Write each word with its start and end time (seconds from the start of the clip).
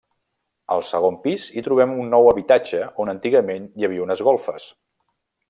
Al 0.75 0.79
segon 0.91 1.19
pis 1.25 1.45
hi 1.59 1.63
trobem 1.67 1.93
un 2.05 2.09
nou 2.13 2.31
habitatge 2.31 2.81
on 3.05 3.13
antigament 3.15 3.69
hi 3.77 3.87
havia 3.89 4.05
unes 4.09 4.25
golfes. 4.31 4.67